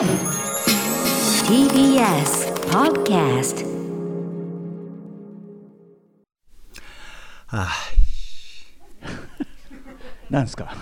[0.00, 0.08] TBS
[2.70, 3.66] Podcast
[7.48, 7.68] あ
[10.30, 10.74] なんですか？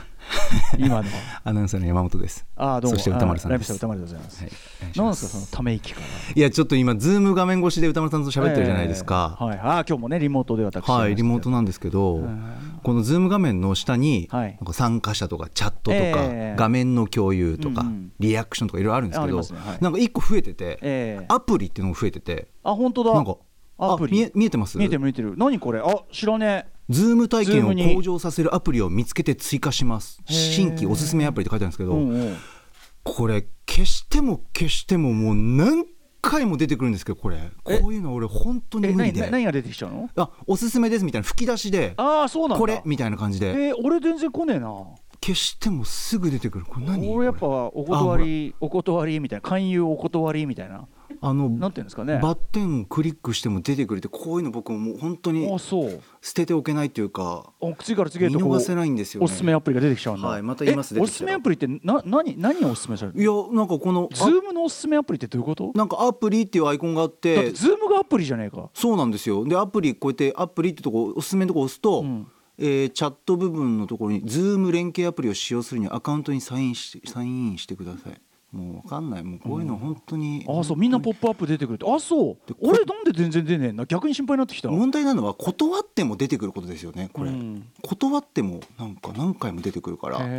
[0.78, 1.08] 今の。
[1.42, 2.46] アナウンサーの山本です。
[2.54, 2.96] ああどうも。
[2.96, 3.72] そして歌丸さんです。
[3.72, 4.52] 歌丸でございます、はい、
[4.94, 6.06] なんまですかそのため息から
[6.36, 9.36] いやちょっと今ズーム画面越しで歌丸さんと喋ってるじゃないですか。
[9.40, 14.56] えーはい、ああ今日もねリモートで私はい、リモートなんですけど、んこのズーム画面の下に、はい。
[14.56, 17.84] なんか参加者とかチャットとか、えー画面の共有とか、
[18.18, 19.42] リアクションとかいろいろあるんですけど、
[19.80, 23.14] なんか一個増えてて、えーアプリっていうのが増えてて、あ本当だ。
[23.14, 23.36] なんか
[23.78, 24.12] アプリ。
[24.12, 24.76] あ見え見えてます？
[24.78, 25.34] 見えてる見えてる。
[25.36, 25.80] 何これ？
[25.80, 30.20] あ知らねズーム体験を向上させるアプリを見つけて追加します。
[30.26, 35.84] 新規おすすめアプリって書いてあるんですけえど、これ消しても消してももう何
[36.20, 37.38] 回も出てくるんですけどこれ。
[37.68, 37.78] え？
[37.80, 39.20] こういうの俺本当にえ無理で。
[39.22, 40.10] 何何が出てきちゃうの？
[40.16, 41.26] あおすすめですみたいな。
[41.26, 41.94] 吹き出しで。
[41.96, 42.60] ああそうなんだ。
[42.60, 43.50] これみたいな感じで。
[43.68, 44.72] えー、俺全然来ねえな。
[45.20, 46.64] 消してもすぐ出てくる。
[46.64, 47.08] これ何？
[47.12, 49.42] 俺やっぱこお断りお断りみたいな。
[49.42, 50.76] 勧誘お断りみたいな。
[50.76, 50.84] れ
[51.20, 52.18] あのなんていうんですかね。
[52.22, 56.00] バッテンをクリックしても出てくるってこういうの僕もう本当にあそう。
[56.20, 59.24] 捨てておけないっていうかお次から次へ見とこう逃せないんですよね。
[59.24, 60.28] おすすめアプリが出てきちゃうんだ。
[60.28, 65.72] はいまた言いますおすすめアプリってな何何をおすすめされるいやなんかこのズームのおすすめアプリってどういうこと？
[65.74, 68.70] あなんかアプリっていうアイコンがあっだっててズームがアプリじゃねえか。
[68.74, 69.44] そうなんですよ。
[69.44, 72.26] でアプリこうやってアプリってとこおすすめのとこ押すと、うん。
[72.60, 78.20] えーチャット部分のところに Zoom 連携アプリを使用するにはアカウントにサインしてサインインしてください
[78.52, 79.22] もう分かんない。
[79.22, 81.84] もうこういうの本当に、あそうみんなポップアップ出てくるって。
[81.90, 82.36] あそう。
[82.60, 83.70] 俺なんで全然出ねえ。
[83.72, 84.70] んだ逆に心配になってきた。
[84.70, 87.68] 問題なのは断っても出てくることですよねこれ、うん。
[87.82, 90.32] 断ってもなんか何回も出てくるから、これい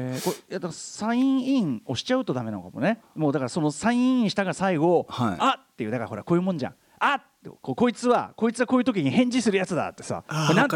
[0.49, 2.99] やだからサインインをしちゃうとダメなのかもね。
[3.15, 5.35] もうだからそのサインインしたが最後、はい。
[5.39, 6.73] あっていうだからほらこういうもんじゃん。
[6.99, 7.21] あっ
[7.61, 10.23] ここいつはこいつはこういう時に返事するやつだってさ。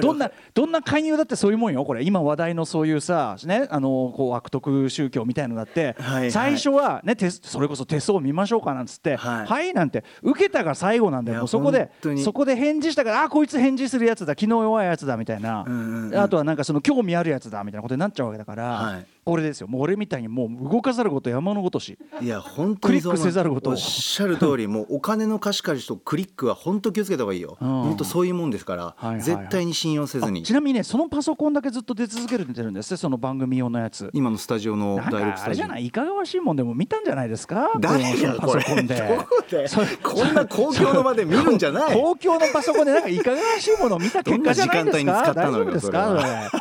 [0.01, 2.03] どんなどんな勧誘だってそういうもんよこれ。
[2.03, 6.31] 今話題のそういうさねあのこう悪徳宗教みたいのだって、はいはい。
[6.31, 9.45] 最初はね手それこそ手相見ましょうかなんつってはい。
[9.45, 11.47] はい、なんて受けたが最後なんだよ。
[11.47, 11.91] そこで
[12.23, 19.05] そこで返事したからあこいつ返事するやつだ昨日弱いやつだみたいな、うんうんうんあとはなんかその興味あるやつだみたいなことになっちゃうわけだから、はい。
[19.25, 19.67] 俺ですよ。
[19.67, 27.67] もう俺みたいにもう動かざること山のごとしいや本当にクリックせざることおっしゃる通りもうお金の貸し借りとクリックは本当気をつけた方がいいよ、うん。
[27.67, 30.41] 本当そういうもんですから、はいはい絶対に信用せずに。
[30.41, 34.09] あちなみにねそのパソコンだけずっと出続けるんですねその番組用のやつ。
[34.13, 35.67] 今のスタジオのなん第6かあれじゃスタジオ。
[35.67, 37.71] ないいかがわしいもんでも見たんじゃないですか？
[37.79, 38.95] 誰そのがこれパソコンで。
[38.95, 39.03] ど
[40.09, 41.99] こんな公共の場で見るんじゃない？
[41.99, 46.51] 公共のパソコンでなんかいかがわしいものを見た結果じゃないですどんな時間帯に使か大ったのよ丈夫ですか？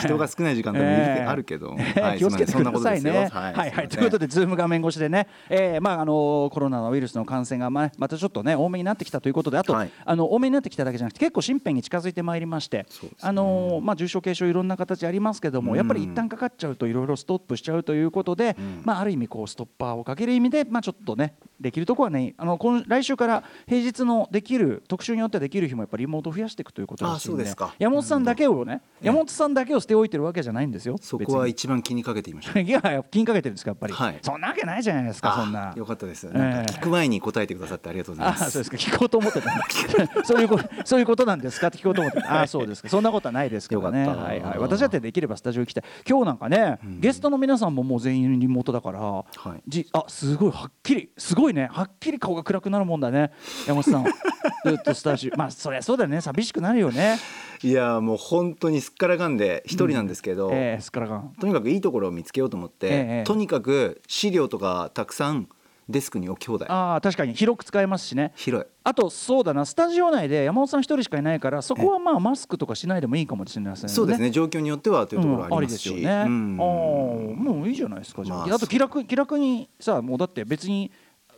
[0.00, 3.28] 人が少ない時間帯もいるけどあるけど、はい気をつけてくださいね。
[3.32, 9.90] はい、はい、すませんということで、ズーム画面越しでね、えーまああのコロナのウイルスの感染がままたちょっとね多めになってきたということで、あと、はい。
[10.04, 12.86] あの多めになってきただけじゃなくて、結構身辺に近づいてまいりまして、ね。
[13.20, 15.78] あのまあ重症軽症いろんな形ありますけども、うん。
[15.78, 18.82] やっぱり一旦かかっちゃうといろいろストップしちゃうということで、ん。
[18.84, 27.74] まあある意味こうストッパーをかける意味で、まあちょっとねできるところはね、あの今来週から平日のできる特集によってはできる日もやっぱりリモートを増やしていくということであそうですか。
[27.78, 30.96] 山本さんだけをね、山本さんだけを捨ておいてるわけじゃないんですよ。
[31.00, 34.18] そこは一番気にかけていました いや気にかけてるんですかやっぱり、はい。
[34.22, 35.72] そんなわけないじゃないですかそんな。
[35.72, 38.50] あよかったです、ええなんか聞く前に答えてくださってありがとうございあます。
[38.50, 38.76] そうですか。
[38.76, 42.42] 聞こうと思ってたそういうこそういうことなんですかって聞こうと思ってた。
[42.42, 42.88] あそうですか。
[42.88, 44.58] そんなことはないですからねはいはい。
[44.58, 45.84] 私だってできればスタジオ行きたい。
[46.08, 49.24] 今日なんかね、ゲストの皆さんももう全員リモートだから、
[49.56, 49.62] い。
[49.66, 51.68] じあすごいはっきりすごいね。
[51.72, 53.32] はっきり顔が暗くなるもんだね。
[53.66, 54.04] 山本さん。
[54.64, 55.36] ずっとスタジオ。
[55.36, 56.20] まあそりゃそうだよね。
[56.20, 57.16] 寂しくなるよね。
[57.62, 61.34] いやもう本当にすっからかんで一人なんですけど、ええすっからかん。
[61.40, 62.90] とにかくいいところを見つけようと思って、え
[63.22, 63.24] え。
[63.24, 65.48] とにかく資料とかたくさん
[65.90, 67.34] デスクに置き放題ああ確かに。
[67.34, 68.32] 広く使えますしね。
[68.36, 68.68] 広い。
[68.84, 69.66] あとそうだな。
[69.66, 73.88] スタジオ内で山本さん一人しかいないからそこはまあマスクとかしないでもいいかもしれないですね。
[73.88, 74.30] そうですね。
[74.30, 76.24] 状況によってはというところうん、ありありまし、ですすよね。
[76.26, 76.56] うん。
[76.58, 80.90] ああもういいじゃないですかじゃあ,、まああと気楽気楽にさもうだって別に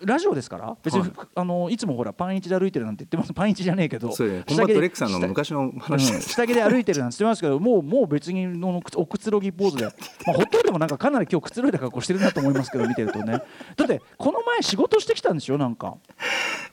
[0.04, 3.32] ラジオですから別に、はいあのいつもほらパンイチで歩いてるなんて言ってます。
[3.34, 4.12] パンイチじゃねえけど。
[4.12, 9.84] それコンバットレックさんの昔の話下着で歩いてるなんて言ってますけどもうもう別にのおくつろぎポーズで、
[10.26, 13.42] まあ、ほっといてもなんかかなり今日くつろいだ格好してるなと思いますけど見てるとね。
[13.76, 15.96] だってこの前仕事してきたんでしょなんか。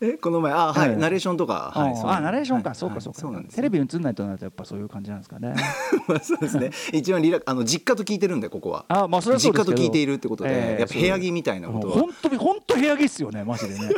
[0.02, 2.78] えこの前あはい、はいナレーションとか、はい、ああナレーションか、はい。
[2.78, 3.56] そうかそうか、はいそうなんです。
[3.56, 5.54] テレビ映んないとなるとやっぱそういう感じなんですかね。
[6.08, 6.72] まあそうですね。
[6.94, 8.86] 一番リラあの実家と聞いてるんでここは。
[8.88, 11.94] あまあそれは実家と聞いているってことで、ええやっぱ部屋着みたいなことは。
[11.94, 13.90] 本当に本当部屋着っすよねマジでね。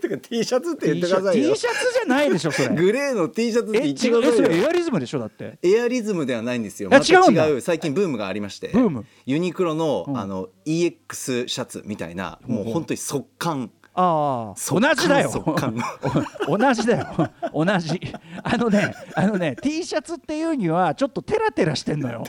[0.00, 1.52] てか T シャツって言ってくださいよ。
[1.52, 2.68] T シャツじゃないでしょそれ。
[2.74, 4.48] グレーの T シャツってえ言ってくださいよ。
[4.48, 5.58] れエアリズムでしょだって。
[5.62, 6.88] エアリズムではないんですよ。
[6.92, 9.04] あまた違う最近ブームがありまして、ブーム。
[9.26, 10.18] ユニクロの、うん。
[10.18, 13.70] あの EX シャツみたいな、もう本当に速乾。
[14.00, 14.54] ああ。
[14.70, 15.30] 同じだよ。
[16.46, 17.30] 同じだよ。
[17.52, 18.00] 同じ。
[18.44, 22.24] あのねあのね T シャツっていうにはちょっとテラテラしてんのよ。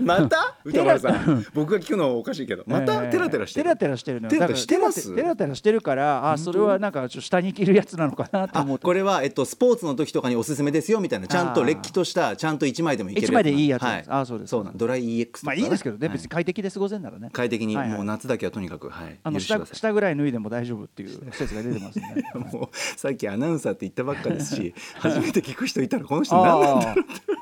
[0.00, 0.56] また？
[0.64, 1.44] 歌丸さん。
[1.52, 3.64] 僕が聞くのはおかしいけどまえーたテラテラしてる？
[3.64, 4.30] テラテラしてるのよ。
[4.30, 5.14] テラしてます？
[5.14, 8.82] テラテラしてるからあそれはなんかちょっと下に着るやつなのかなと思って。
[8.82, 14.50] あこれは、えっと、スポーツの時とかにおすすめですよみたいなちゃんとれっきとしたちゃんと1枚でもいける一枚でいいやつはい、あそうです。
[14.50, 16.16] そうなんドライ EX まあいいですけどね、はい。
[16.16, 17.28] 別に快適で過ごせんならね。
[17.32, 17.96] 快適に、はいはい。
[17.96, 19.18] もう夏だけはとにかくはい。
[19.22, 21.32] あの下下ぐらい脱いでも大丈夫っていう。
[21.32, 22.30] 説が出てますね。
[22.52, 26.94] もうさっきアナウンサーって言ったばっかですし初めて聞く人いたらこの人何なんだああ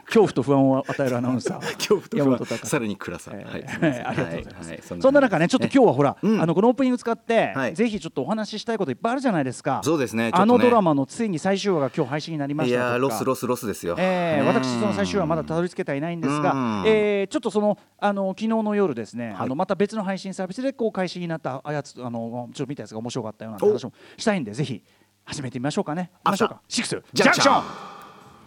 [0.07, 1.61] 恐怖と不安を与えるアナウンサー。
[1.77, 2.59] 恐怖と不安。
[2.67, 4.05] さらに暗さ、えーはい。
[4.05, 4.81] ありがとうございます、はい。
[5.01, 6.41] そんな中ねちょっと今日はほら、うん。
[6.41, 7.75] あのこのオープニング使って、はい。
[7.75, 9.81] ぜひちょっとお話ししたいこといっぱいあるじゃないですか。
[9.83, 10.27] そうですね。
[10.27, 10.31] ね。
[10.33, 12.91] あのドラマのついに最終話が今日配信になりまいしたとか。
[12.91, 19.37] やーロスロスロスですよ、えーね私その最終話まだたどり着けてはいないんですがうん、えーちょっとそのあの昨日の夜ですね、はい。
[19.41, 24.83] あのまた別の配信サービスでこう開始になったやつあのちょっと見たやつが面白かったような話もしたいんでぜひ
[25.25, 26.11] 始めてみましょうかね。
[26.25, 26.61] 行きましょうか？
[26.69, 27.55] シックスジャンクション。
[27.55, 27.63] は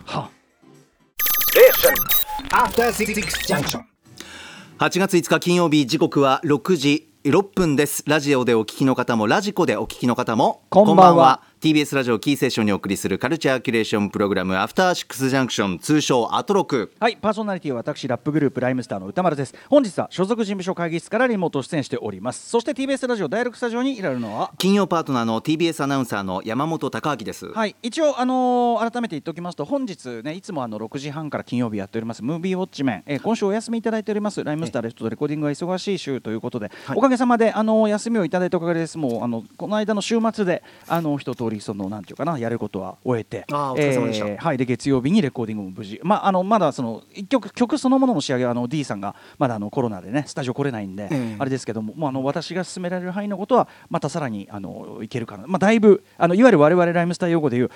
[0.07, 0.29] あ
[2.51, 3.13] After Six
[3.47, 3.81] Junction.
[4.79, 19.53] 8月5日金曜日時刻は6時6分ですラジオでお聞きの方もラジコでお聞きの方もこんばんは TBS ラジオキーセッションにお送りするカルチャーキュレーションプログラムアフターシックスジャンクション通称アトロクはい、パーソナリティは私ラップグループライムスターの歌丸です。
[19.67, 22.47] 本日は所属事務所会議室からリモート出演しております。
[22.47, 24.53] そして TBS ラジオ第6スタジオにいられるのは。
[24.57, 44.43] 金曜パートナーの TBS アナウンサーの山本貴明です、はい、一応、あのー改めて言っておきますと本日ねいつもあの6時半から金曜日やっておりますムービーウォッチメン、えー今週お休みいただいておりますライムスターレフトとレコーディングが忙しい週ということで、はいおかげさまであのー休みをいただいたおかげですもうあのこの間の週末であの一通りそのなんていうかなやることは終えてあーお疲れ様でした。
[44.43, 45.99] はいで月曜日にレコーディングも無事。
[46.03, 51.35] まああのまだその一曲曲そのものの仕上げはあの D さんがまだあのコロナでねスタジオ来れないんで、ええ。
[51.39, 55.45] あれですけどももうあの私が進められる範囲のことはまたさらにあのいけるかな。
[55.47, 57.69] まあだいぶあのいわゆる我々ライムスター用語でいう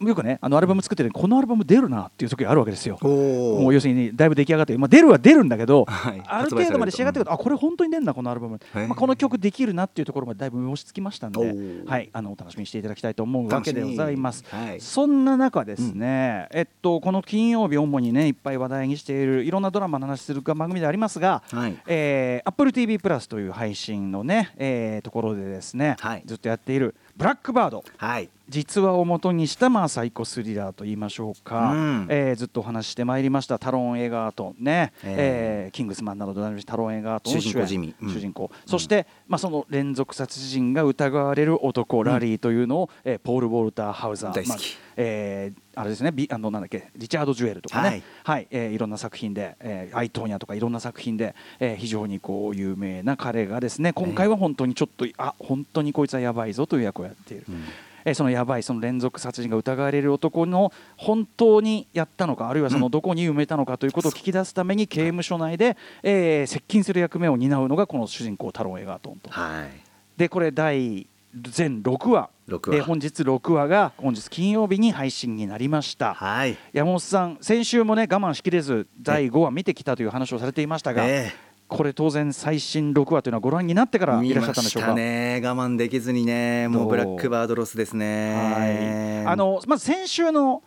[0.00, 2.98] よくねあのアルバム作っててこのアルバム出るなっていう時があるわけですよ。
[3.02, 6.22] おもう要するにだいぶ出来上がって、まあ、出るは出るんだけど、はい。
[6.26, 7.24] ある程度まで仕上がってくる。
[7.26, 11.46] と、あこれ本当に出るんだこのアルバム、まあ、この曲できるなっていうところまでだいぶ落ち着きましたんで
[11.86, 14.44] はい、あのお楽しみにしていただきたいと思うわけでございます。
[14.48, 14.80] はい。
[14.80, 21.76] そんな中ですね、えっと、この金曜日主にねいっぱい話題にしているいろんなドラマの話する番組でありますが、はい。
[21.86, 26.22] えー、Apple TV プラスという配信のね、えーところでですね、はい。
[26.26, 27.84] ずっとやっているブラックバード。
[27.96, 32.06] はい実話をもとにしたまあサイコスリラーと言いましょうか、うん。
[32.08, 33.58] えーずっとお話ししてまいりました。
[33.58, 35.68] タロン・エガートンね、ええ。
[35.68, 37.94] ーキングスマンなどでおなじみタロン・エガートンの主人公ジミー。
[38.00, 38.12] うん。
[38.12, 38.50] 主人公。
[38.66, 44.34] そして、まあ、その連続殺人が疑われる男、ラリーというのを、えーポール・ウォルター・ハウザー。
[44.34, 44.48] 大好き。
[44.48, 44.58] まあ
[44.98, 48.02] えーあれですねビあのなんだっけリチャード・ジュエルとかね、はい。
[48.24, 48.46] はい。
[48.50, 57.44] えーいろんな作品で、えーアイトーニャとかいろんな作品で、えー非常にこう有名な彼がですね今回は本当にちょっと、あ本当にこいつはやばいぞという役をやっている。
[57.48, 69.30] えーそのやばいその連続殺人が疑われる男の本当にやったのかあるいはそのどこに埋めたのかということを聞き出すために刑務所内で、えー接近する役目を担うのがこの主人公タロン・エガートンと。
[69.30, 69.70] はい。
[70.16, 72.30] でこれ第全6話。
[72.48, 72.76] 6話。
[72.76, 76.14] で本日6話が本日金曜日に配信になりました。
[76.14, 76.56] はい。
[76.72, 81.32] 山本さん先週もね我慢しきれず第5話見てきたという話をされていましたが、え
[81.68, 84.88] これ当然最新6話というのはご覧になってからいらっしゃったんでしょうか？
[84.88, 86.86] 見ましたね我慢できずにねもどう？
[86.86, 89.24] うブラックバードロスですね。
[89.24, 90.62] はい、あのまず先週の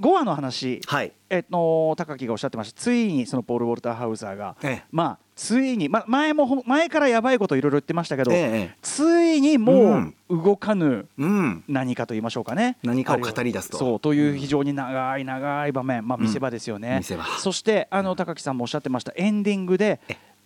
[0.00, 1.12] 5話の話、はい。
[1.28, 2.80] えっと、高木がおっしゃってました。
[2.80, 4.84] ついにそのポール・ウォルター・ハウザーが、ええ。
[4.90, 11.64] まあついに、ま、前もほ前からやばいこといろいろ言ってましたけど、ええついにもう動かぬうん。
[11.68, 12.78] 何かと言いましょうかね。
[12.82, 13.76] 何かを語り出すと。
[13.76, 17.24] そうという非常に長い長い場面、まあ、見せ場ですよね、見せ場。
[17.38, 19.12] そしてあの高木さんもおっしゃってました。
[19.16, 20.00] エンディングで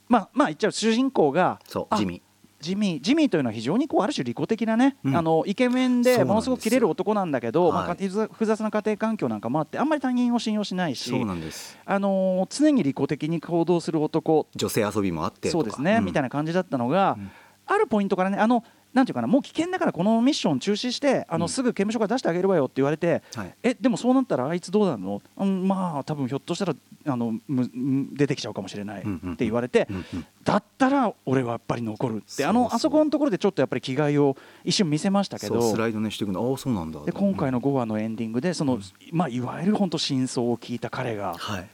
[0.09, 2.23] まあまあ言っちゃう主人公があそうジミー。
[2.61, 5.17] ジミージミーというのは非常にこうある種利己的なね、うん。
[5.17, 11.79] あのイケメンでものすごく切れる男なんだけど、まあはい複雑な家庭環境なんかもあってあんまり他人を信用しないしそうなんです。
[11.85, 17.19] あのー常に利己的に行動する男女性遊びもあってそうですね、みたいなな感じだったのが、
[17.67, 21.49] あるポイントからねあのなんていうかなもう危険だからこのミッション中止してあの、うん。
[21.49, 23.55] すぐ刑務所から出してあげればよって言われて、はい。
[23.63, 26.75] えでもそうなったらあいつどうなるの、うん、まあ多分ひょっとしたら
[27.07, 29.29] あのむむ出てきちゃうかもしれないってうんうん。
[29.31, 30.27] うん言われて、うんうん。
[30.45, 37.01] だったら俺はやっぱり残るってあのあそこのところでちょっとやっぱり気概を一瞬見せましたけどスライドねしていくのああそうなんだ。
[37.05, 38.79] で今回の5話のエンディングでその、
[39.13, 41.69] まあ、いわゆる本当真相を聞いた彼が、はい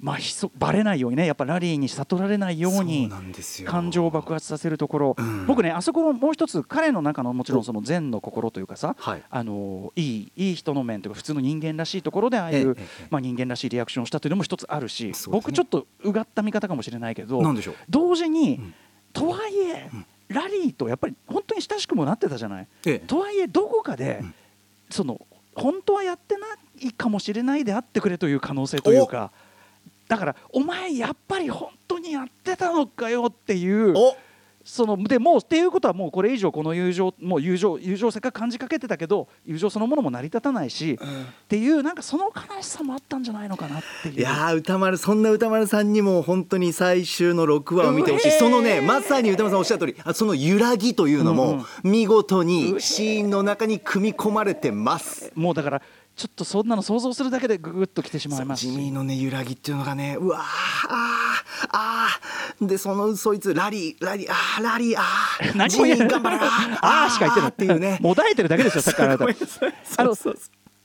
[0.00, 3.10] まあ、ひそバレないようにねやっぱラリーに悟られないように
[3.66, 5.46] 感情を爆発させるところ、うん。
[5.46, 9.22] 僕ねあそこのもう一つ彼の中のもちろんその善の心というかさ、はい。
[9.28, 12.76] あのいいいい人の面というか普通の人間らしいところでああいう、
[13.10, 15.12] まあ、人間らしいリアクションをしたというのも一つあるし、ね。
[15.28, 17.42] 僕ちょっとうがった見方かもしれないけど
[17.90, 18.74] 同時に、ん。
[19.12, 19.90] とはいえ、
[20.28, 22.68] ラリーとやっぱり本当にに親しくもなってたじゃない？
[22.86, 22.98] ええ。
[23.00, 24.34] とはいえどこかで、うん。
[24.90, 25.20] その
[25.54, 26.46] 本当はやってな
[26.80, 29.32] いかもしれないであってくれという可能性というか
[30.08, 34.16] だからお前やっぱり本当にやってたのかよっていうお。
[34.64, 44.14] そのでもうっていうことはもうこれ以上この友情もう友情友情せっかく感じかけてたけど友情そのものも成り立たないし、っていうなんかその悲しさもあったんじゃないのかなっていう。
[44.16, 55.32] いやー歌丸そんな歌丸さんにも本当に最終の6話を見てほしい、そのねまさに歌丸さんおっしゃる通りあその揺らぎというのうんも見事にシーンの中に組み込まれてます。
[55.34, 55.82] もうだから
[56.18, 58.72] ちょっとそんなの想像するだけでググッときてしまいますし。
[58.72, 60.42] 地味のね揺らぎっていうのがねうわー
[60.88, 66.36] あーあーでそのそいつラリーラリーあーラリーあー 何も言え頑張れ
[66.82, 67.98] あーしか言ってないっていうね。
[68.02, 70.36] もだえてるだけですよさっきからあのそうそうそう。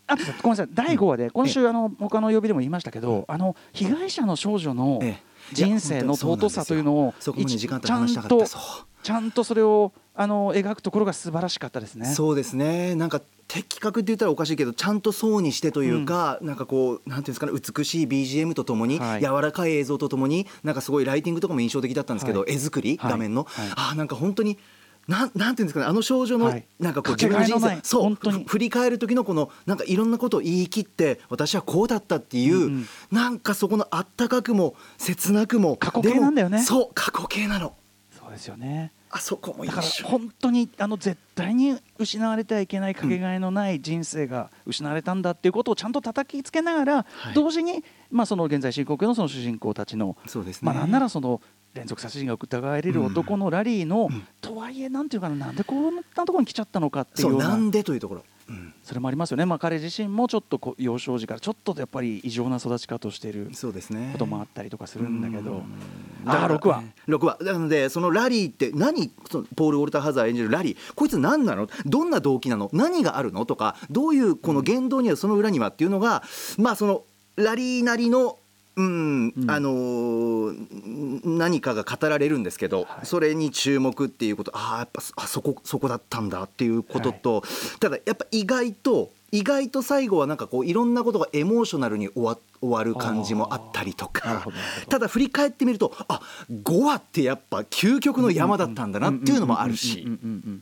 [0.06, 0.68] あとごめんなさい。
[0.72, 8.36] 第5話で今週あの他の曜日でも言いましたけどあの被害者の少女のええ人生の尊さというのをちゃんら話したかった。
[8.36, 8.62] とそう。
[9.04, 12.06] ちゃんとそれをあの描くところが素晴らしかったですね。
[12.08, 12.96] そうですね。
[12.96, 19.22] なんか的確って言ったらおかしいけどちゃんと層にしてというか、なんかこうなんていうんですかね美しい BGM とともに、はい。
[19.22, 22.54] 柔らかい映像とともになんかすごいライティングとかも印象的だったんですけど、はい。
[22.54, 23.12] 絵作り、はい。
[23.12, 23.68] 画面の、はい。
[23.76, 24.58] あーなんか本当に
[25.08, 26.66] なんなんていうんですかねあの少女の、はい。
[26.80, 28.44] なんかこうかけがえのないそう本当に。
[28.44, 32.88] ふ振り返る時のこのなんかいろんなことを言い切って私はこうだったっていう、うんうん。
[33.12, 36.58] なんかそこのあったかくも切なくも過去形なんだよね。
[36.58, 37.76] でもそう過去形なの。
[38.18, 38.94] そうですよね。
[39.16, 47.34] あそこも一だから緒本当にあの絶対に失われてはいけないかけがえのない人生が失われたんだっていうことをちゃんと叩きつけながら、はい。
[47.36, 51.42] 同時に、まあ、その現在進行形のその主人公たちの、そうですね、まあ、なんならその
[51.74, 54.28] 連続殺人が疑われる男のラリーの、うん。
[54.42, 57.50] とはいえなんていうかななんでこんなところに来ちゃったのかっていうような。
[57.50, 58.74] なんでというところ、うん。
[58.84, 64.10] それもありますよね、まあ、彼自身もちょっとこう幼少時からちょっとやっぱり異常な育ち方をしているそうですね。
[64.14, 66.26] こともあったりとかするんだけど、うん。
[66.26, 66.84] だから6話。
[67.08, 67.38] 6話。
[67.42, 69.12] なのでそのラリーって何？
[69.32, 70.94] そのポール・ウォルター・ハザー演じるラリー。
[70.94, 71.68] こいつ何なの？
[71.86, 72.70] どんな動機なの？
[72.72, 73.46] 何があるの？
[73.46, 76.24] とかどういうこの言動にはその裏にはっていうのが
[76.58, 77.04] まあその
[77.36, 78.38] ラリーなりの
[78.76, 79.52] うん、うん。
[79.52, 80.94] あのー
[81.26, 83.06] 何かが語られるんですけど、はい。
[83.06, 87.44] それに注目っていうことああやっぱそあそこそこだったんだっていうことと、
[87.80, 94.46] ただやっぱ意外と意外と最後はなんかこういろんなことがエモーショナルに終わ終わる感じもあったりとか
[94.90, 100.08] ただ振り返ってみるとあ5話ってやっぱ究極の山だったんだなっていうのもあるし。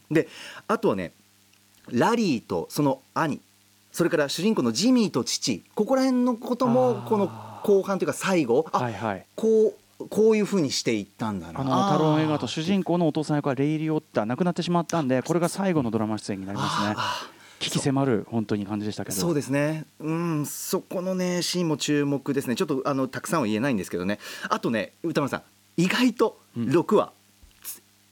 [0.09, 0.27] で
[0.67, 1.11] あとはね
[1.91, 3.41] ラリーとその兄
[3.91, 9.25] それから主人公のジミーと父ここら辺のこともこの後半というか最後あ、はいはい。
[9.35, 11.61] こうこういうふうにしていったんだな。
[11.61, 16.93] あのタロン映画と主人公のお父さん役はレイリオッタ亡くなってしまったんでこれが最後のドラマ出演になりますね。
[16.97, 19.15] あ危機迫る本当に感じでしたけど。
[19.15, 19.85] そうですね。
[19.99, 22.55] うんそこのねシーンも注目ですね。
[22.55, 24.19] ちょっとあのたくさんは言えないんですけどね。
[24.49, 25.43] あとね歌丸さん
[25.77, 26.63] 意外とうん。
[26.69, 27.20] 6話、つ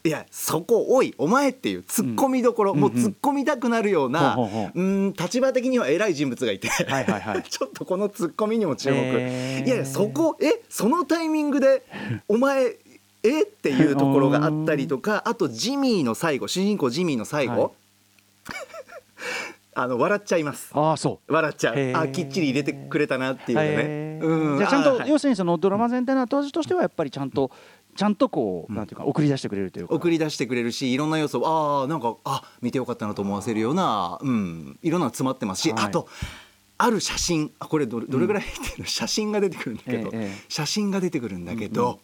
[0.06, 7.44] いやそこおいお前っていうツッコミどころ、うんもう突っ込みたくなるような、ほうん立場的には偉い人物がいて、はいはいはい。
[7.50, 9.66] ちょっとこのツッコミにも注目、へー。
[9.66, 11.84] いやいやそこえそのタイミングで
[12.30, 12.78] お前
[13.24, 17.72] えっていうところがあったりとかあとジミーの最後主人公ジミーの最後、はい。
[19.76, 20.72] あの笑っちゃいます。
[20.74, 21.34] ああそう。
[21.34, 21.76] 笑っちゃう。
[21.96, 24.58] あきっちり入れてくれたなっていうのねうん。
[24.58, 25.10] じゃあちゃんと、はい。
[25.10, 27.52] 要するにそのドラマ全体の後味としてはやっぱりちゃんと
[28.00, 28.78] ちゃんとこう、うん。
[28.78, 29.94] なんていうか送り出してくれるというか。
[29.94, 35.84] 送り出してくれるしいろんな要素ああなんかあ見てよかったなと思わせるような、うん、いろんなの詰まってますし、はい。
[35.84, 36.08] あと
[36.78, 40.46] ある写真あこれどれどれぐらい入ってるの、写真が出てくるんだけど、ええええ。
[40.48, 42.00] 写真が出てくるんだけど、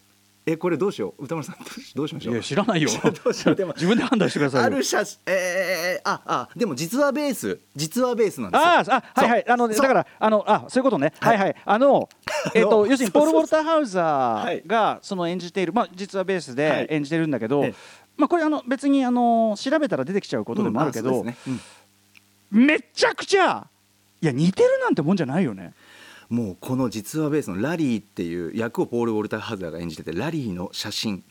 [0.48, 1.24] えこれどうしよう？
[1.26, 1.58] 歌丸さん
[1.96, 2.90] どうしましょいうや知らないよ。
[3.24, 3.56] どうしよう？
[3.56, 4.66] で も自分で判断してくださいよ。
[4.68, 8.68] ある写真えー、ああでも実はベース実はベースなんですよ。
[8.68, 11.14] ああ、あ、はいはい、あの、だから、あの、あ、そういうことね。
[11.20, 11.38] はい。
[11.38, 12.08] はい、あの、
[12.54, 14.62] えっと、要するにポール・ウォルター・ハウザはい。
[14.62, 16.56] ーが、その演じている、まあ、実はベースはい。
[16.88, 17.74] で演じてるんだけどええ。
[18.18, 21.26] まあ、これ、あの、別に、あの、調べたら出てきちゃうことでもあるけどうん。
[21.26, 21.36] ね。
[21.48, 22.66] うん。
[22.68, 23.68] めちゃくちゃ。
[24.22, 25.74] いや、似てるなんてもんじゃないよね。
[26.30, 31.24] もうこの実話ベースのラリーっていう役をポール・ウォルター・ハザーが演じててラリーの写真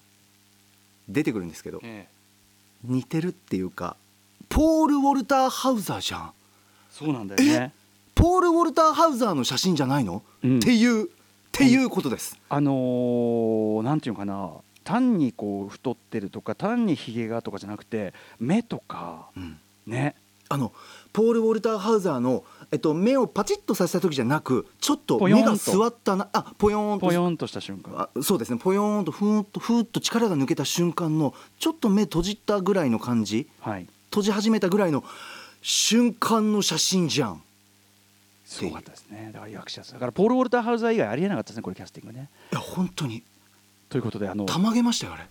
[1.08, 1.80] 出てくるんですけど
[2.82, 3.96] 似てるっていうか
[4.48, 6.32] ポール・ウォルター・ハウザーじゃん。
[6.90, 7.72] そうなんだよね。
[8.14, 10.58] ポール・ウォルター・ハウザーの写真じゃないの、うん。
[10.58, 11.08] っていうっ
[11.50, 14.50] ていうことです、あのーなんていうのかな。
[14.84, 19.58] 単にこう太ってるとか単にひげがとかじゃなくて目とかうん。
[19.86, 20.14] ね
[20.48, 20.72] あの
[21.12, 27.06] ポール・ウォルター・ハウザーの、えっと、目をパチッとさせた時じゃなくちょっと目が座ったなあポヨーンと。
[27.06, 27.94] ぽよんとした瞬間。
[27.96, 28.58] あそうですね。
[28.58, 33.48] ポヨーンとふーんとふーっと力が抜けた瞬間のちょっと目閉じたぐらいの感じ。
[33.60, 33.86] はい。
[34.10, 35.04] 閉じ始めたぐらいの
[35.62, 37.42] 瞬間の写真じゃん。
[38.44, 39.30] すごかったですね。
[39.32, 42.28] だから役者だからポール・ウォルター・ハウザー以外ありえなかったですねこれキャスティングね。
[42.52, 43.22] いや本当に。
[43.88, 45.26] ということであのたまげましたよあれ。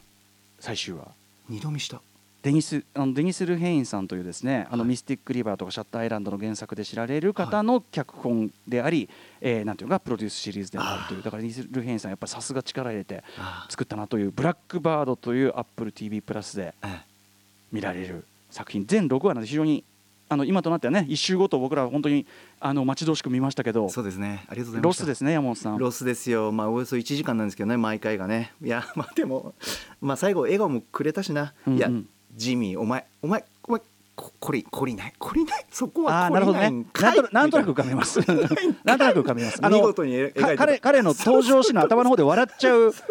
[0.59, 1.07] 最終話。
[1.49, 2.01] 二度見した
[2.43, 9.09] デニスあのデニス・ルヘインさんというですね、あのはいミスティック・リバーとかシャッターアイランドの原作で知られる方の脚本であり、
[9.39, 11.23] えーなんていうのかプロデュースシリーズでもあるという。
[11.23, 17.01] だからデニス・ルヘインさんやっぱりさすが力入れてあ作ったなという「ブラックバード」という AppleTV プラスでええ
[17.71, 18.85] 見られる作品。
[18.85, 19.85] 全6話なので非常に
[20.27, 22.25] あの今となってはね一週ごと僕らは本当に
[22.59, 23.87] あの待ち遠しく見ましたけど。
[23.87, 24.43] そうですね。
[24.49, 25.77] ありがとうございますロスですね山本さん。
[25.77, 26.51] ロスですよ。
[26.51, 28.51] まあおよそ1時間なんですけどね毎回がね。
[28.61, 29.53] いやまあでも
[30.01, 31.79] まあ最後笑顔もくれたしな、うんうん。
[31.79, 31.89] いや
[32.35, 33.81] ジミーお前お前お前
[34.15, 35.13] ここりこりない？
[35.17, 35.65] こりない？
[35.71, 36.67] そこはああーなるほどね。
[36.67, 38.19] 懲りないとなんとなく浮かびます。
[38.83, 39.59] なんとなく浮かびます。
[39.69, 42.93] 見事に彼彼の登場シーンの頭の方で笑っちゃう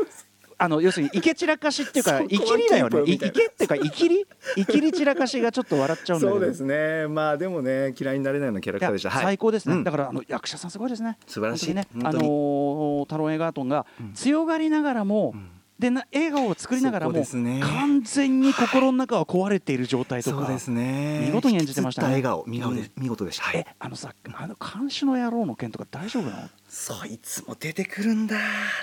[0.59, 3.00] あの要するにイケ散らかしっていうかそこはイキリだよね。
[3.05, 3.33] いイキープみたいな。
[3.33, 4.26] ケっていうかイキリ？
[4.57, 6.38] イキリ散らかしがちょっと笑っちゃうんだけど。
[6.38, 7.09] そうですね。
[7.09, 9.11] まあでもね嫌いになれないようなキャラクターでした。
[9.11, 9.85] 最高ですね、うん。
[9.85, 11.19] だからあの役者さんすごいですね。
[11.26, 11.75] 素晴らしい。
[11.75, 11.88] ね。
[12.05, 15.35] あのータロン・エガートンが強がりながらも、
[15.79, 17.61] でな笑顔を作りながらも、ね。
[17.61, 21.26] 完全に心の中は壊れている状態とかそうですね。
[21.26, 22.09] 見事に演じてましたね。
[22.09, 26.49] 笑顔見顔で、見事でした、はいえあのさあの監視の野郎の件とか大丈夫なの？
[26.69, 28.37] そいつも出てくるんだ。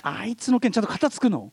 [0.03, 1.51] あいつの件ちゃんと肩つくの？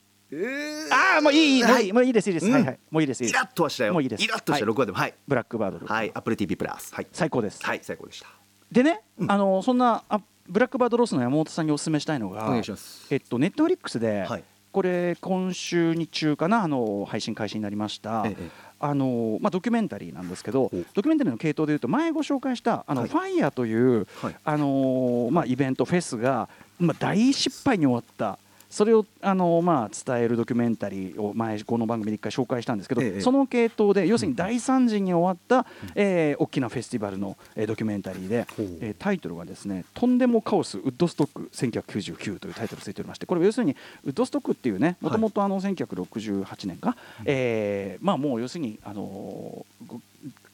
[0.90, 2.52] ああもういいいいもういいもういいですいいです、うん。
[2.52, 2.78] はいはい。
[2.90, 3.38] もういいですいいです。
[3.38, 3.92] イラッとはしたよ。
[3.92, 4.24] もういいです。
[4.24, 4.74] イラッとしたはい。
[4.74, 4.98] 6話でも。
[4.98, 5.14] はい。
[5.28, 6.92] ブラックバードル、はい、Apple TV プラス。
[6.92, 7.06] はい。
[7.12, 8.26] 最高です、はい最高でした。
[8.72, 13.06] でね、あのそんなあブラックバードロスの山本さんにお勧めしたいのがお願いします。
[13.10, 14.44] えっとネットフリックスで、はい
[14.76, 18.50] これ今週日中かなあの配信開始になりました、ええ。
[18.78, 20.70] あのまあ、ドキュメンタリーなんですけどお。
[20.92, 23.10] ドキュメンタリーの系統でいうと前ご紹介したあの、はい。
[23.10, 24.36] ファイヤーという、はい。
[24.44, 33.20] あのまあ、イベントフェスが、まあ、大失敗に終わったそれをあの、まあ、伝えるドキュメンタリーを前この番組で一回紹介したんですけど、ええ。
[33.20, 38.46] その系統で要するに大惨事に終わった、えー大きなフェスティバルの、えードキュメンタリーで
[38.80, 49.64] えータイトルがですね「とんでもカオスウッドストック1999」というタイトルついておりましてこれは要するにウッドストックっていうねもともとあの1968年か、えーまあもう要するにあの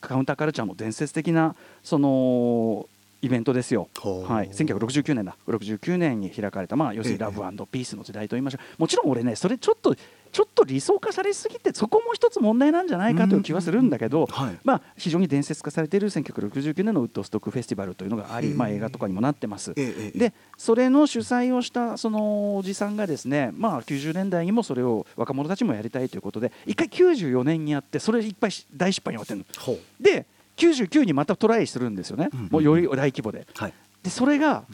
[0.00, 2.86] カウンターカルチャーの伝説的なその
[3.22, 3.88] イベントですよ、
[4.26, 5.36] はい、1969年だ。
[5.46, 8.82] 69年に開かれた、まあ、要するにラブピースの時代と言いましょう。
[8.82, 9.94] もちろん俺ねそれちょっと
[10.32, 14.58] ちょっと理想化されすぎてそこも一つ問題なんじゃないかという気はするんだけど、はい。
[14.64, 19.72] まあ、非常に伝説化されている1969年のウッドストックフェスティバルというのがあり、まあ、映画とかにもなってます。
[19.76, 20.18] ええええ。
[20.18, 29.64] でそれの主催をしたそのおじさんがですね、まあ、90年代にもそれを若者たちもやりたいということで一回94年にやってそれいっぱいし大失敗に終わってるの。
[29.64, 30.02] ほう。
[30.02, 30.26] で
[30.68, 33.46] 99にまたトライするんですよね、うんうんもうより大規模で。
[33.54, 33.74] はい。
[34.02, 34.64] でそれが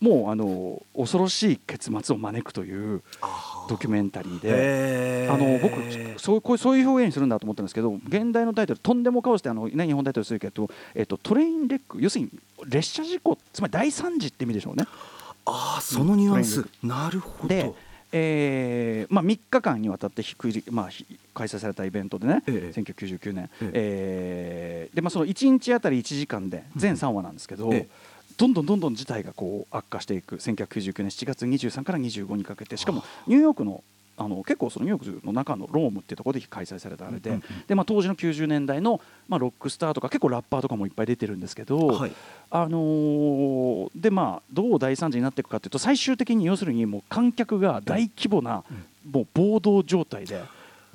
[0.00, 3.02] もうあの恐ろしい結末を招くという
[3.68, 5.28] ドキュメンタリーで。
[5.30, 12.30] あの僕そうこうそういう表現にするんだと思ったんですけど現代のタイトル「とんでもカオス」ってあの、ね、日本タイトルするけど、えっと、トレインレック要するに
[12.66, 14.84] 列車事故つまり大惨事って意味でしょうね。
[15.44, 16.60] ああそのニュアンス。
[16.60, 17.48] うんなるほど。
[17.48, 17.72] で、
[18.12, 22.80] えーまあ、3日間にわたってひくり、まあ、ひ開催されたイベントでね、ええ。
[22.80, 23.70] 1999年、ええ。
[23.74, 27.88] えーでまあ、その1日あたり1時間で全3話なんですけど、ええ。
[28.36, 30.36] どんどんどんどん事態がこう悪化していく。
[30.36, 32.76] 1999年7月23から25にかけて。
[32.76, 33.82] しかもニューヨークの
[34.18, 42.12] あの結構そのニューヨークの中のロームっていうところで開催されたあれで,、でまあ、当時の90年代の、まあ、ロックスターとか結構ラッパーとかもいっぱい出てるんですけど、はい。
[42.50, 48.64] あのーでまあどう大惨事になっていくかというと最終的に要するにもう観客が大規模な、
[49.10, 50.42] もう暴動状態で。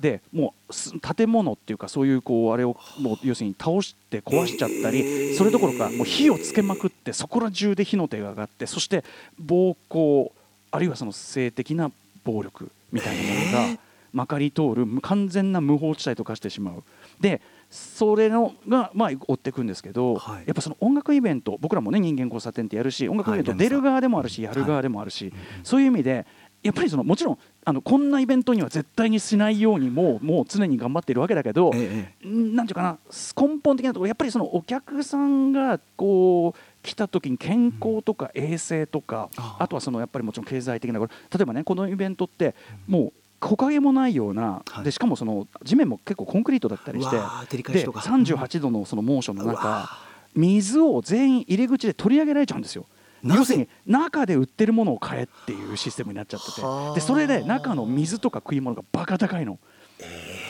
[0.00, 9.04] でもうす建物っていうかそういうこうあれをもう要するに倒して壊しちゃったりそれどころかもう火をつけまくってそこら中で火の手が上がってそして
[9.38, 10.32] 暴行
[10.72, 11.92] あるいはその性的な
[12.24, 13.80] 暴力みたいなものが
[14.12, 16.84] まかり通る完全な無法地帯と化してしまう。
[17.20, 20.44] でそれのが、まあ、追っていくんですけど、はい。
[20.46, 23.58] やっぱその音楽イベント僕らもね人間交差点ってやるし音楽イベントはい。
[23.58, 25.32] 出る側でもあるしやる側でもあるし、
[25.64, 26.26] そういう意味で
[26.62, 32.28] やっぱりそのもちろんあのこんなイベントには絶対にしないようにもうもう常に頑張っているわけだけど、ええ。
[32.28, 32.98] んなんていうかな
[33.36, 42.54] 根本的なところやっぱりそのお客さんがこう来た時に健康とか衛生とか、ああとはそのやっぱりもちろん経済的なこれ例えばねこのイベントって
[42.86, 44.84] もう木陰もないような、はい。
[44.84, 49.88] でしかもその地面も結構コンクリートだったりしてうわー照り返しでとか38度のその猛暑の中
[50.34, 52.86] 水を全員入り口で取り上げられちゃうんですよ。
[53.22, 56.60] 要するに中で売ってるものを買えっていうシステムになっちゃってて。
[56.60, 56.94] はあ。
[56.94, 59.58] でそれで中の水とか食い物がバカ高いの。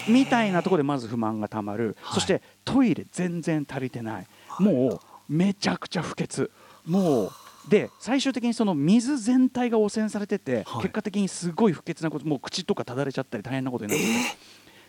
[0.08, 2.14] みたいなところでまず不満がたまる、はい。
[2.14, 4.26] そしてトイレ全然足りてない、
[4.58, 6.50] もうめちゃくちゃ不潔。
[6.86, 7.30] もう
[7.68, 10.82] で最終的にその水全体が汚染されてて、はい。
[10.82, 14.10] 結果的にすごい不潔なこともう口とかただれちゃったり大変なことになってて、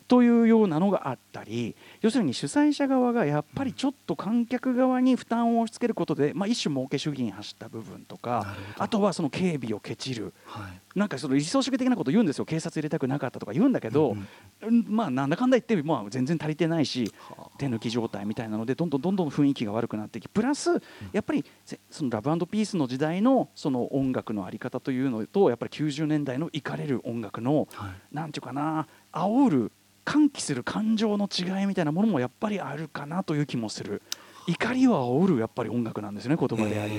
[0.07, 10.81] というようなのがあったり要するに主催者側がやっぱりちょっと観客側に負担を押し付けることで、まあ、一種儲け主義に走った部分とかあとはその警備をケチる、はい。
[10.95, 12.45] なんかその理想主義的なこと言うんですよ。
[12.45, 14.15] 警察入れたくなかったとか言うんだけど、
[14.61, 17.11] うんまあなんだかんだ言って、まあ、全然足りてないし
[17.57, 20.71] 手抜き状態みたいなのでどんどんどんどん雰囲気が悪くなっていきプラス
[21.11, 28.15] やっぱりせそのラブピースの時代のその音楽のあり方というのとやっぱり90年代のいかれる音楽の、はい。
[28.15, 29.71] なんていうかな煽る
[30.05, 34.01] 喚起する感情の違いみたいなものもやっぱりあるかなという気もする。
[34.47, 36.93] 怒りは煽るやっぱり音楽なんですよね言葉であり。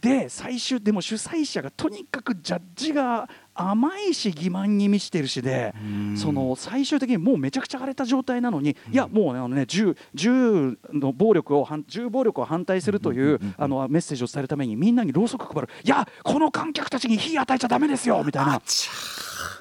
[0.00, 5.74] で最終でも主催者がとにかくジャッジが甘いし欺瞞に満ちてるしで
[6.16, 15.68] その最終的にもうめちゃくちゃ荒れた状態なのに、いやもうねあのね銃銃の暴力を反銃暴力を反対するというあのメッセージを伝えるためにみんなにろうそく配る。
[15.84, 18.62] いやこの観客たちに火与えちゃダメですよみたいな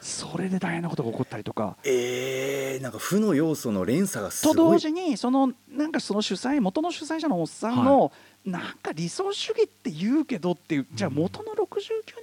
[0.06, 1.78] それで大変なことが起こったりとか。
[1.84, 4.56] えー、なんか負の要素の連鎖がすとごい。
[4.74, 8.12] 同時にそのなんかその主催元の主催者のおっさんの、
[8.46, 11.65] なんか理想主義って言うけどっていうじゃあ元の69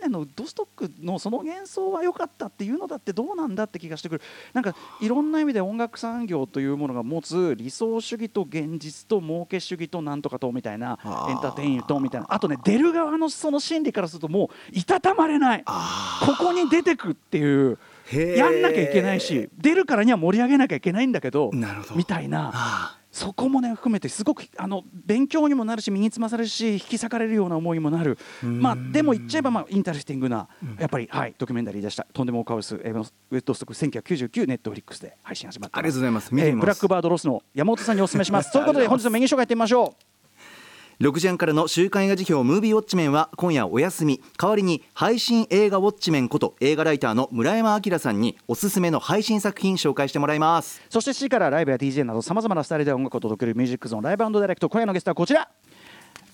[0.02, 4.22] 年のウッドストックのその幻想は良かったっていうのだってどうなんだって気がしてくる
[4.52, 10.98] なんかいろんな意味で音楽産業というものが持つ理想主義と現実と儲け主義となんとかとみたいな
[11.28, 17.78] エンターテインとみたいなあとね出る側のその心理からするともういたたまれないここに出てくっていう
[18.12, 21.50] やんなきゃいけないし出るからには盛り上げなきゃいけないんだけど
[21.94, 22.50] みたいな。
[22.54, 28.18] あそこもね含めてすごくあの勉強にもなるし身につまされるし引き裂かれるような思いもなる。
[28.42, 30.48] まあでも言っちゃえばまあ interesting な
[30.78, 32.06] やっぱりはいドキュメンタリーでした。
[32.12, 36.34] とんでもカオスえーウェットストック1999ネットフリックスで配信始まってありがとうございます。
[36.34, 36.56] 見てみます。
[36.56, 38.50] えーブラックバードロスの山本さんにお勧めします。
[38.52, 40.11] ということで本日のメニュー紹介いってみましょう
[41.02, 44.22] 6時半からの週刊映画辞表ムービーウォッチメンは今夜お休み。
[44.38, 50.80] 代わりに配信映画ウォッチメンこと映画ライターの村山明さんにおすすめの配信作品紹介してもらいます。
[50.90, 55.48] そして7時からライブや DJ などさまざまなスタイルで音楽を届けるミュージックゾーンライブダイレクト今夜のゲストはこちら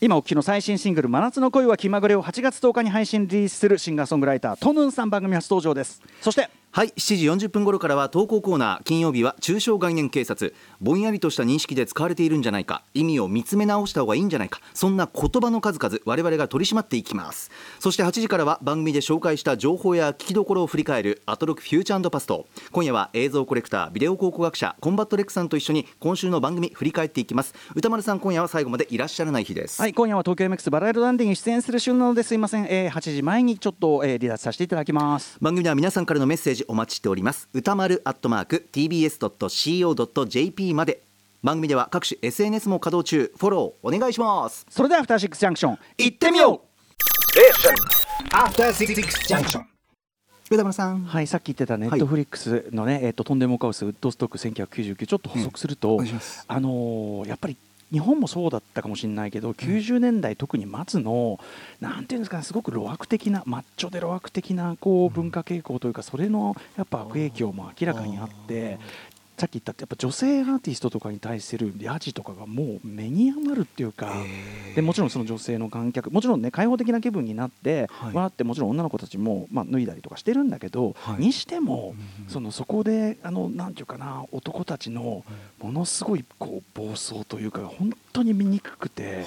[0.02, 6.02] 今お聞きの最新シングル「真夏の恋は気まぐれ」を8月10日に配信リリースするシンガーソングライター tonun さん番組初登場です。
[6.20, 10.54] そしてはい7時40分頃からは投稿コーナー金曜日は抽象概念警察。
[10.80, 12.84] ぼんやりとした認識で使われているんじゃないか。
[12.94, 14.60] 意味を見つめ直した方がいいんじゃないか。
[14.74, 17.50] そんな言葉の数々我々が取り締まっていきます。
[17.80, 22.46] そして8時からは番組で紹介した情報や聞きどころを振り返るアトロクフューチャーパスト。
[22.70, 27.54] 今夜は映像コレクタービデオ考古学者コンバットレックさんと一緒に今週の番組振り返っていきます。
[27.74, 35.38] 宇多丸さん今夜は最後までいらっしゃらない日です、はい、今夜は東京 MX バラエティランディに出演する旬なのですいません、えー、8時前にちょっと、えー、離脱させていただきます。
[35.40, 37.48] 番組では皆さんからのメッセージお待ちしております。
[37.52, 41.02] 歌丸アットマーク tbs.co.jp まで。
[41.42, 43.32] 番組では各種 SNS も稼働中。
[43.36, 44.66] フォローお願いします。
[44.68, 46.62] それではアフターシックスジャンクション行ってみよ
[48.32, 48.94] After Six
[49.28, 49.62] Junction.
[50.50, 51.02] 歌丸さん。
[51.02, 56.44] うはいさっき言ってたネットフリックスのね、えっ、ととんでもカオスウッドストック1999ちょっと補足すると、お願いします。
[56.48, 57.56] あのーやっぱり
[57.90, 61.40] 日本もそうだったかもしれないけど、90年代特に末の
[61.80, 68.78] なんていうんですかねすごく露悪的なマッチョで露悪的なこう文化傾向というかそれのやっぱ悪影響も明らかにあって
[69.38, 74.12] さっき言ったやっぱ女性アーティストとかに対するヤジとかがもう目に余るっていうか
[74.74, 78.14] でもちろんその女性の観客もちろんね開放的な気分になって、はい。
[78.14, 81.20] わーってもちろん女の子たちも、まあ、脱いだりとかしてるんだけど、はい。
[81.20, 81.94] にしても、
[82.28, 85.24] そのそこであのなんていうかな男たちの
[85.60, 89.24] ものすごいこう暴走というか本当に醜くて。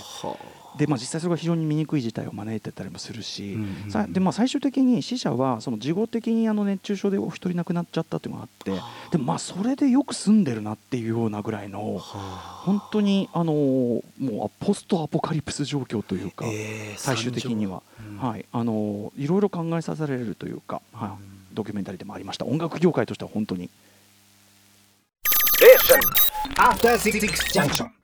[0.78, 8.72] でまあ、実際それが非常に醜い事態を招いてたりもするし、うんうんさでまあ、最終的に死者はその事後的にあの熱中症でお一人亡くなっちゃったっていうのがあって
[9.12, 14.02] でもまあそれでよく住んでるなっていうようなぐらいの本当にあのも
[14.62, 17.82] うポストアポカリプス状況というか、えー最終的には、
[18.20, 22.46] 惨はい、あのいろいろ考えさせられるというか、はい、ドキュメンタリーでもありました。
[22.46, 23.70] 音楽業界としては本当に。
[26.58, 27.20] After Six
[27.54, 28.01] Junction.